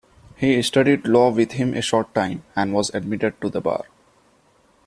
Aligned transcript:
He 0.35 0.59
studied 0.63 1.05
law 1.05 1.29
with 1.29 1.51
him 1.51 1.75
a 1.75 1.81
short 1.83 2.15
time 2.15 2.41
and 2.55 2.73
was 2.73 2.89
admitted 2.95 3.39
to 3.39 3.49
the 3.49 3.61
bar. 3.61 3.85